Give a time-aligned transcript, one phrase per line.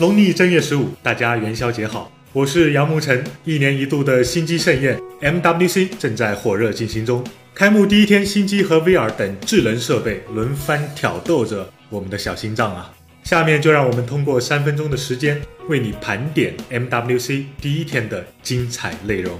[0.00, 2.08] 农历正月十五，大家元宵节好！
[2.32, 3.24] 我是杨慕晨。
[3.44, 7.24] 一年一度的新机盛宴 MWC 正在火热进行中。
[7.52, 12.94] 开幕第一天，新机和 VR 等智能设备轮番挑逗着我们的小心脏啊！
[13.24, 19.36] 下面就让我们通过三分钟的时间，为你盘点 MWC 第一天的精彩内容。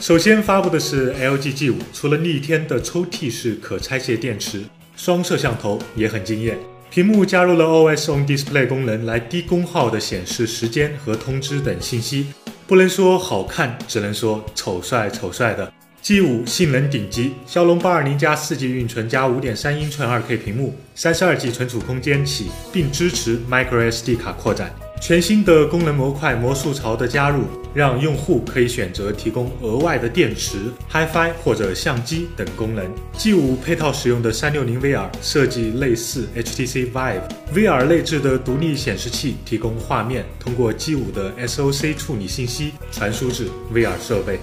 [0.00, 4.64] 首先发布的是 LG G5，除了逆天的抽屉式可拆卸电池，
[4.96, 6.58] 双摄像头也很惊艳。
[6.96, 12.28] 屏幕加入了 OS on Display 功能，来低功耗的显示时间和通知等信息。
[12.66, 15.70] 不能说好看，只能说丑帅丑帅的。
[16.02, 24.74] G5 性能顶级，骁龙八二零加四 G 运存加五点三英寸二 K 屏幕，三十二 G 存储空间起，并支持 Micro SD 卡扩展。
[25.00, 30.58] 全新的功能模块魔术槽的加入，让用户可以选择提供额外的电池、
[30.90, 32.84] HiFi 或者相机等功能。
[33.16, 44.40] G5 配套使用的三六零 VR 设计类似 HTC Vive，VR 内置的独立显示器提供画面通过 G5 的 SoC 处理信息传输至 VR 设备。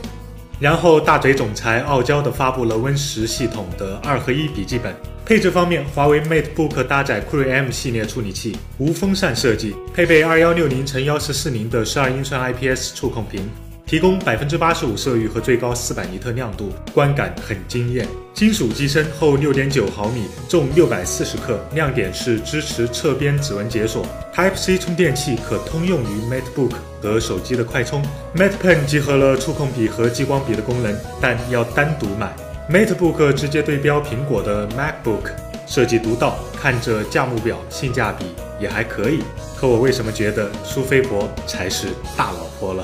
[0.60, 4.96] 然后大嘴总裁傲娇地发布了 Win 十系统的二合一笔记本。
[5.26, 13.50] 配置方面，华为 MateBook 搭载酷睿 M 系列处理器，无风扇设计，配备二幺六零乘幺四四零的十二英寸 IPS 触控屏，
[13.94, 18.08] 提供百分之八十五色域和最高四百尼特亮度，观感很惊艳。
[18.34, 24.04] 金属机身，厚六点九毫米，重六百四十克，亮点是支持侧边指纹解锁。
[24.34, 26.72] Type C 充电器可通用于 MateBook
[27.04, 28.04] 和手机的快充。
[28.36, 32.36] MatePen 集合了触控笔和激光笔的功能，但要单独买。
[32.72, 35.30] MateBook 直接对标苹果的 MacBook，
[35.68, 38.26] 设计独到，看着价目表，性价比
[38.60, 39.20] 也还可以。
[39.56, 42.84] 可我为什么觉得苏菲博才是大老婆了？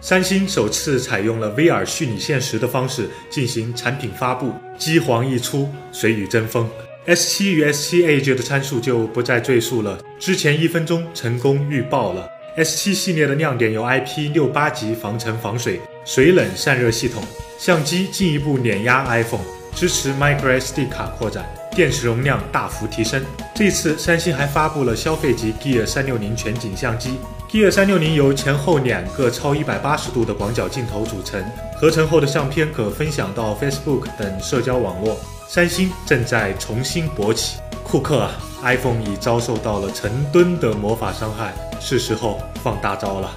[0.00, 6.68] 三星首次采用了 VR 虚拟现实的方式进行产品发布，机皇一出，谁与争锋
[7.06, 12.28] ？S7 与 S7 Edge 的参数就不再赘述了，之前一分钟成功预报了。
[12.56, 17.22] S7 系列的亮点有 IP68 级防尘防水、水冷散热系统。
[17.58, 19.44] 相机进一步碾压 iPhone，
[19.74, 21.44] 支持 Micro SD 卡扩展，
[21.74, 23.20] 电池容量大幅提升。
[23.52, 27.18] 这次三星还发布了消费级 Gear 三六零全景相机。
[27.50, 31.42] Gear 三六零由前后两个超一百八十度的广角镜头组成，
[31.80, 35.16] 合成后的相片可分享到 Facebook 等社交网络。
[35.48, 38.32] 三星正在重新勃起，库克啊
[38.62, 43.32] ，iPhone 已遭受到了成吨的魔法伤害，是时候放大招了。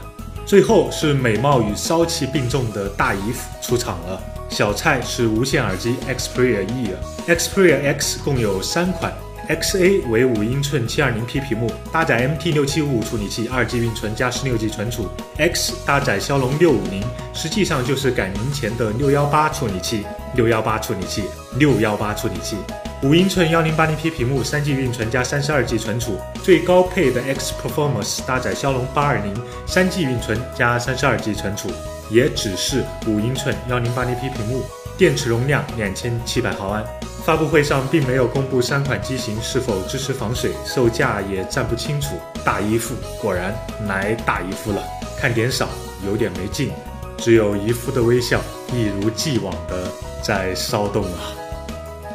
[0.45, 4.21] 最后是美貌与骚气并重的大姨夫出场了。
[4.49, 9.13] 小蔡是无线耳机 Xperia E，Xperia X 共有三款
[9.49, 15.07] ，XA 为五英寸 720P 屏幕，搭载 MT6755 处理器，二 G 运存加十六 G 存储。
[15.37, 17.03] X 搭载骁龙六五零，
[17.33, 21.23] 实际上就是改名前的六幺八处理器，六幺八处理器，
[21.57, 22.55] 六幺八处理器。
[23.03, 29.33] 五英寸幺零八零 P 屏幕，三 G 运存加三十二 G 存储，最高配的 X Performance 搭载骁龙八二零，
[29.65, 31.69] 三 G 运存加三十二 G 存储，
[32.11, 34.63] 也只是五英寸幺零八零 P 屏幕，
[34.97, 36.85] 电池容量两千七百毫安。
[37.23, 42.15] 发布会上并没有公布三款机型是否支持防水，售价也暂不清楚。
[42.43, 43.55] 大姨夫果然
[43.87, 44.83] 来大姨夫了，
[45.19, 45.69] 看点少，
[46.05, 46.71] 有点没劲，
[47.17, 48.41] 只有姨夫的微笑
[48.73, 49.87] 一如既往的
[50.23, 51.19] 在骚动啊。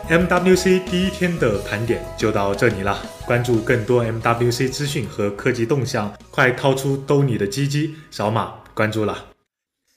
[0.08, 3.00] MWC 第一天的盘点就到这里了。
[3.24, 9.26] 关注更多 MWC 资讯和科技动向，快掏出兜里的鸡鸡，扫码关注了。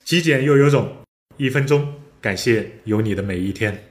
[0.03, 0.89] 极简又有种，
[1.37, 3.88] 一分钟，感谢有你的每一天。